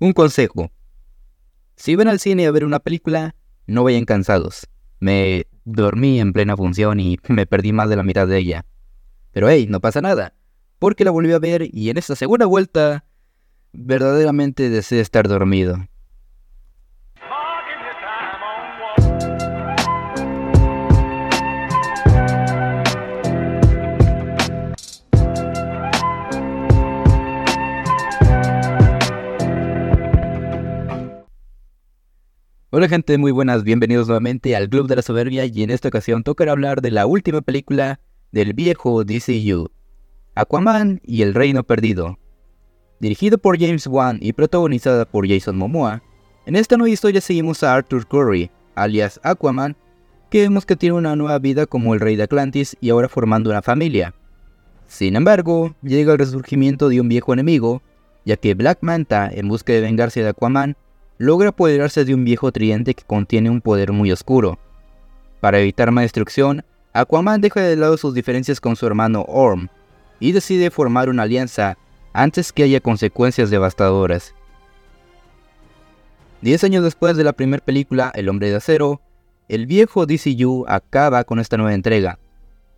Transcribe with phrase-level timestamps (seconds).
[0.00, 0.72] Un consejo.
[1.76, 3.34] Si van al cine a ver una película,
[3.66, 4.66] no vayan cansados.
[4.98, 8.64] Me dormí en plena función y me perdí más de la mitad de ella.
[9.32, 10.34] Pero hey, no pasa nada,
[10.78, 13.04] porque la volví a ver y en esta segunda vuelta
[13.72, 15.76] verdaderamente deseé estar dormido.
[32.80, 36.22] Hola gente, muy buenas, bienvenidos nuevamente al Club de la Soberbia y en esta ocasión
[36.22, 38.00] tocará hablar de la última película
[38.32, 39.70] del viejo DCU,
[40.34, 42.18] Aquaman y el Reino Perdido.
[42.98, 46.02] Dirigido por James Wan y protagonizada por Jason Momoa,
[46.46, 49.76] en esta nueva historia seguimos a Arthur Curry, alias Aquaman,
[50.30, 53.50] que vemos que tiene una nueva vida como el rey de Atlantis y ahora formando
[53.50, 54.14] una familia.
[54.86, 57.82] Sin embargo, llega el resurgimiento de un viejo enemigo,
[58.24, 60.78] ya que Black Manta, en busca de vengarse de Aquaman,
[61.20, 64.58] logra apoderarse de un viejo tridente que contiene un poder muy oscuro.
[65.42, 66.64] Para evitar más destrucción,
[66.94, 69.68] Aquaman deja de lado sus diferencias con su hermano Orm
[70.18, 71.76] y decide formar una alianza
[72.14, 74.34] antes que haya consecuencias devastadoras.
[76.40, 79.02] Diez años después de la primera película, El Hombre de Acero,
[79.50, 82.18] el viejo DCU acaba con esta nueva entrega.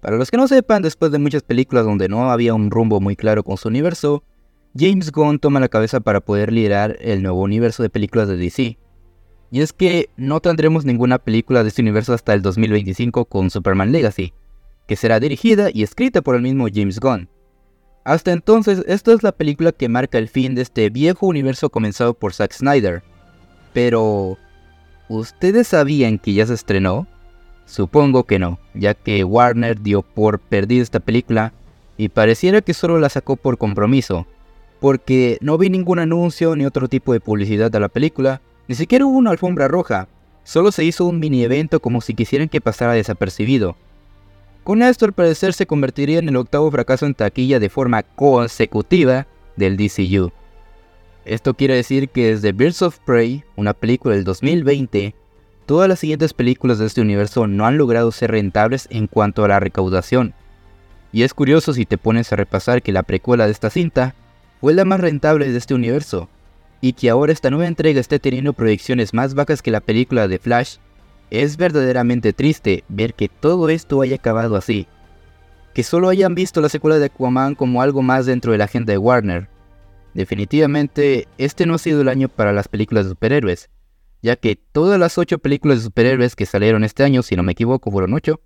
[0.00, 3.14] Para los que no sepan, después de muchas películas donde no había un rumbo muy
[3.14, 4.24] claro con su universo,
[4.74, 8.78] James Gunn toma la cabeza para poder liderar el nuevo universo de películas de DC.
[9.50, 13.92] Y es que no tendremos ninguna película de este universo hasta el 2025 con Superman
[13.92, 14.32] Legacy,
[14.86, 17.28] que será dirigida y escrita por el mismo James Gunn.
[18.04, 22.14] Hasta entonces, esta es la película que marca el fin de este viejo universo comenzado
[22.14, 23.02] por Zack Snyder.
[23.74, 24.38] Pero,
[25.08, 27.06] ¿ustedes sabían que ya se estrenó?
[27.66, 31.52] Supongo que no, ya que Warner dio por perdida esta película
[31.96, 34.26] y pareciera que solo la sacó por compromiso,
[34.82, 39.06] porque no vi ningún anuncio ni otro tipo de publicidad de la película, ni siquiera
[39.06, 40.08] hubo una alfombra roja,
[40.42, 43.76] solo se hizo un mini evento como si quisieran que pasara desapercibido.
[44.64, 49.28] Con esto al parecer se convertiría en el octavo fracaso en taquilla de forma consecutiva
[49.54, 50.32] del DCU.
[51.24, 55.14] Esto quiere decir que desde Birds of Prey, una película del 2020,
[55.64, 59.48] todas las siguientes películas de este universo no han logrado ser rentables en cuanto a
[59.48, 60.34] la recaudación.
[61.12, 64.16] Y es curioso si te pones a repasar que la precuela de esta cinta
[64.62, 66.28] fue la más rentable de este universo,
[66.80, 70.38] y que ahora esta nueva entrega esté teniendo proyecciones más bajas que la película de
[70.38, 70.76] Flash,
[71.30, 74.86] es verdaderamente triste ver que todo esto haya acabado así.
[75.74, 78.92] Que solo hayan visto la secuela de Aquaman como algo más dentro de la agenda
[78.92, 79.48] de Warner.
[80.14, 83.68] Definitivamente, este no ha sido el año para las películas de superhéroes,
[84.22, 87.50] ya que todas las 8 películas de superhéroes que salieron este año, si no me
[87.50, 88.40] equivoco, fueron 8,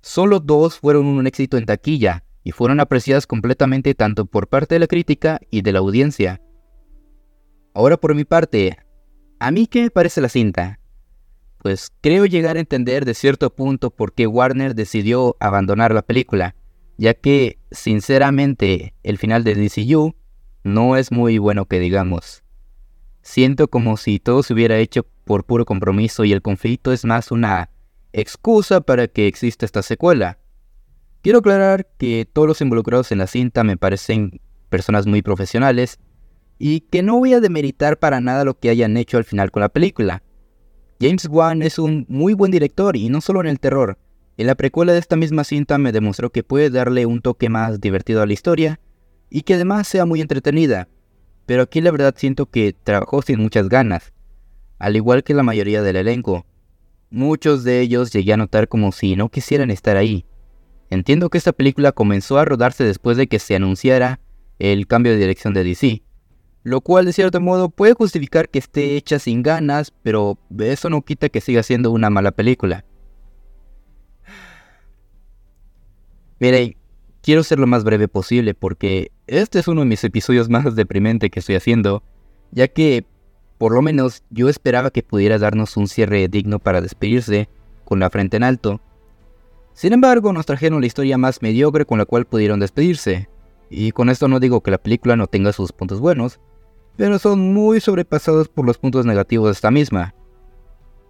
[0.00, 4.80] solo dos fueron un éxito en taquilla, y fueron apreciadas completamente tanto por parte de
[4.80, 6.40] la crítica y de la audiencia.
[7.74, 8.78] Ahora por mi parte,
[9.38, 10.78] ¿a mí qué me parece la cinta?
[11.58, 16.56] Pues creo llegar a entender de cierto punto por qué Warner decidió abandonar la película,
[16.98, 20.14] ya que, sinceramente, el final de DCU
[20.64, 22.42] no es muy bueno que digamos.
[23.22, 27.30] Siento como si todo se hubiera hecho por puro compromiso y el conflicto es más
[27.30, 27.70] una
[28.12, 30.38] excusa para que exista esta secuela.
[31.22, 36.00] Quiero aclarar que todos los involucrados en la cinta me parecen personas muy profesionales
[36.58, 39.60] y que no voy a demeritar para nada lo que hayan hecho al final con
[39.60, 40.24] la película.
[41.00, 43.98] James Wan es un muy buen director y no solo en el terror.
[44.36, 47.80] En la precuela de esta misma cinta me demostró que puede darle un toque más
[47.80, 48.80] divertido a la historia
[49.30, 50.88] y que además sea muy entretenida.
[51.46, 54.12] Pero aquí la verdad siento que trabajó sin muchas ganas,
[54.80, 56.46] al igual que la mayoría del elenco.
[57.10, 60.24] Muchos de ellos llegué a notar como si no quisieran estar ahí.
[60.92, 64.20] Entiendo que esta película comenzó a rodarse después de que se anunciara
[64.58, 66.02] el cambio de dirección de DC,
[66.64, 71.00] lo cual de cierto modo puede justificar que esté hecha sin ganas, pero eso no
[71.00, 72.84] quita que siga siendo una mala película.
[76.38, 76.76] Mire,
[77.22, 81.30] quiero ser lo más breve posible porque este es uno de mis episodios más deprimente
[81.30, 82.02] que estoy haciendo,
[82.50, 83.06] ya que
[83.56, 87.48] por lo menos yo esperaba que pudiera darnos un cierre digno para despedirse,
[87.86, 88.82] con la frente en alto,
[89.74, 93.28] sin embargo, nos trajeron la historia más mediocre con la cual pudieron despedirse.
[93.70, 96.40] Y con esto no digo que la película no tenga sus puntos buenos,
[96.96, 100.14] pero son muy sobrepasados por los puntos negativos de esta misma.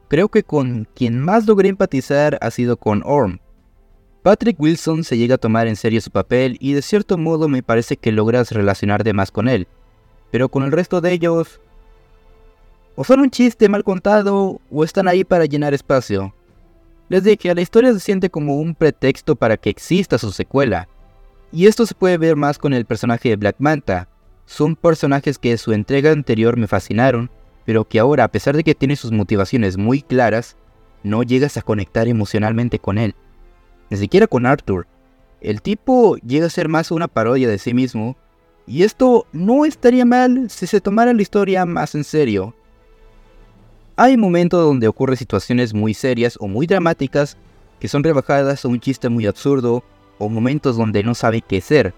[0.09, 3.41] Creo que con quien más logré empatizar ha sido con Orm.
[4.23, 7.65] Patrick Wilson se llega a tomar en serio su papel y de cierto modo me
[7.65, 9.67] parece que logras relacionar de más con él,
[10.31, 11.61] pero con el resto de ellos...
[12.95, 16.35] O son un chiste mal contado o están ahí para llenar espacio.
[17.13, 20.89] Les dije, la historia se siente como un pretexto para que exista su secuela.
[21.53, 24.09] Y esto se puede ver más con el personaje de Black Manta.
[24.47, 27.31] son personajes que en su entrega anterior me fascinaron,
[27.67, 30.57] pero que ahora, a pesar de que tiene sus motivaciones muy claras,
[31.03, 33.15] no llegas a conectar emocionalmente con él.
[33.91, 34.87] Ni siquiera con Arthur.
[35.43, 38.17] El tipo llega a ser más una parodia de sí mismo,
[38.67, 42.55] y esto no estaría mal si se tomara la historia más en serio.
[43.97, 47.37] Hay momentos donde ocurren situaciones muy serias o muy dramáticas
[47.79, 49.83] que son rebajadas a un chiste muy absurdo,
[50.19, 51.93] o momentos donde no sabe qué ser.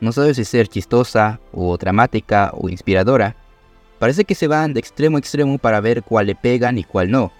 [0.00, 3.36] No sabe si ser chistosa, o dramática, o inspiradora.
[3.98, 7.10] Parece que se van de extremo a extremo para ver cuál le pegan y cuál
[7.10, 7.30] no.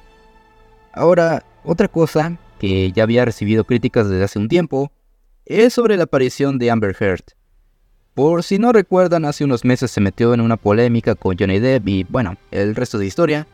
[0.93, 4.93] Ahora, otra cosa que ya había recibido críticas desde hace un tiempo
[5.47, 7.25] es sobre la aparición de Amber Heard.
[8.13, 11.89] Por si no recuerdan, hace unos meses se metió en una polémica con Johnny Depp
[11.89, 13.47] y bueno, el resto de historia.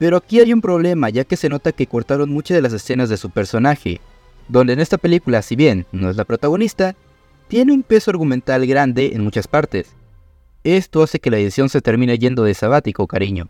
[0.00, 3.10] Pero aquí hay un problema ya que se nota que cortaron muchas de las escenas
[3.10, 4.00] de su personaje,
[4.48, 6.96] donde en esta película, si bien no es la protagonista,
[7.48, 9.94] tiene un peso argumental grande en muchas partes.
[10.64, 13.48] Esto hace que la edición se termine yendo de sabático, cariño.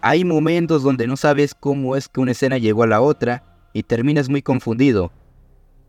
[0.00, 3.42] Hay momentos donde no sabes cómo es que una escena llegó a la otra
[3.72, 5.10] y terminas muy confundido.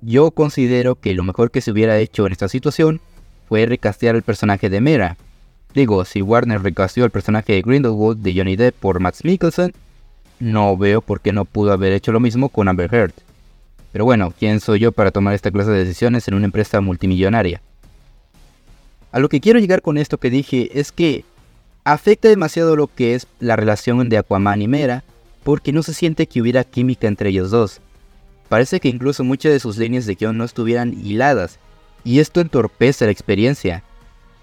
[0.02, 3.02] Yo considero que lo mejor que se hubiera hecho en esta situación
[3.48, 5.16] fue recastear el personaje de Mera.
[5.76, 9.74] Digo, si Warner recasteó el personaje de Grindelwald de Johnny Depp por Max Mikkelsen,
[10.40, 13.14] no veo por qué no pudo haber hecho lo mismo con Amber Heard.
[13.92, 17.62] Pero bueno, ¿quién soy yo para tomar esta clase de decisiones en una empresa multimillonaria?
[19.12, 21.26] A lo que quiero llegar con esto que dije es que
[21.84, 25.04] afecta demasiado lo que es la relación de Aquaman y Mera,
[25.44, 27.82] porque no se siente que hubiera química entre ellos dos.
[28.48, 31.60] Parece que incluso muchas de sus líneas de guion no estuvieran hiladas,
[32.06, 33.84] y esto entorpece la experiencia.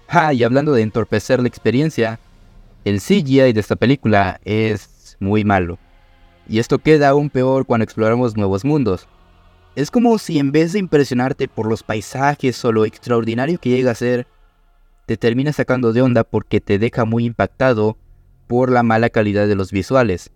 [0.07, 2.19] Ah, y hablando de entorpecer la experiencia,
[2.85, 5.79] el CGI de esta película es muy malo.
[6.47, 9.07] Y esto queda aún peor cuando exploramos nuevos mundos.
[9.75, 13.91] Es como si en vez de impresionarte por los paisajes o lo extraordinario que llega
[13.91, 14.27] a ser,
[15.05, 17.97] te termina sacando de onda porque te deja muy impactado
[18.47, 20.31] por la mala calidad de los visuales.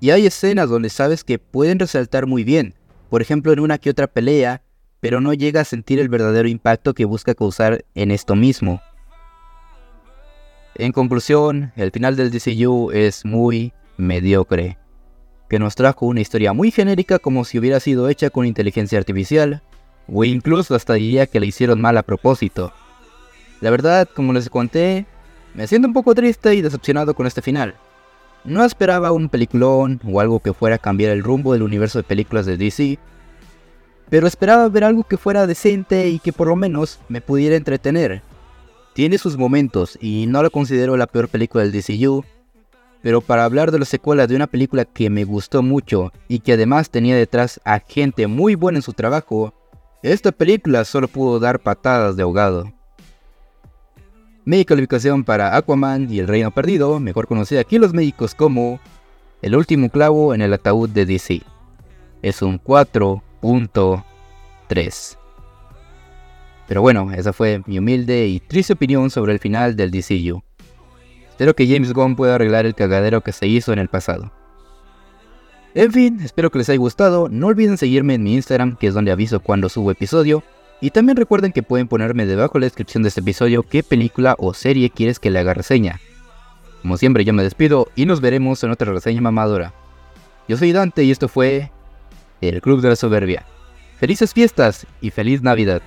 [0.00, 2.74] Y hay escenas donde sabes que pueden resaltar muy bien,
[3.08, 4.62] por ejemplo en una que otra pelea
[5.00, 8.80] pero no llega a sentir el verdadero impacto que busca causar en esto mismo.
[10.74, 14.78] En conclusión, el final del DCU es muy mediocre,
[15.48, 19.62] que nos trajo una historia muy genérica como si hubiera sido hecha con inteligencia artificial,
[20.12, 22.72] o incluso hasta diría que la hicieron mal a propósito.
[23.60, 25.06] La verdad, como les conté,
[25.54, 27.74] me siento un poco triste y decepcionado con este final.
[28.44, 32.04] No esperaba un peliculón o algo que fuera a cambiar el rumbo del universo de
[32.04, 32.98] películas de DC,
[34.08, 38.22] pero esperaba ver algo que fuera decente y que por lo menos me pudiera entretener.
[38.94, 42.24] Tiene sus momentos y no la considero la peor película del DCU,
[43.02, 46.54] pero para hablar de la secuela de una película que me gustó mucho y que
[46.54, 49.52] además tenía detrás a gente muy buena en su trabajo,
[50.02, 52.72] esta película solo pudo dar patadas de ahogado.
[54.44, 58.78] Mi calificación para Aquaman y el Reino Perdido, mejor conocida aquí los médicos como
[59.42, 61.42] El último clavo en el ataúd de DC,
[62.22, 63.22] es un 4
[64.68, 65.18] 3.
[66.68, 70.42] Pero bueno, esa fue mi humilde y triste opinión sobre el final del DCU.
[71.28, 74.32] Espero que James Gunn pueda arreglar el cagadero que se hizo en el pasado.
[75.74, 77.28] En fin, espero que les haya gustado.
[77.28, 80.42] No olviden seguirme en mi Instagram, que es donde aviso cuando subo episodio.
[80.80, 84.34] Y también recuerden que pueden ponerme debajo en la descripción de este episodio qué película
[84.38, 86.00] o serie quieres que le haga reseña.
[86.80, 89.74] Como siempre, yo me despido y nos veremos en otra reseña mamadora.
[90.48, 91.70] Yo soy Dante y esto fue
[92.40, 93.44] el Club de la Soberbia.
[93.98, 95.82] Felices fiestas y feliz Navidad.